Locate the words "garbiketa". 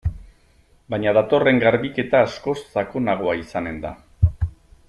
1.65-2.23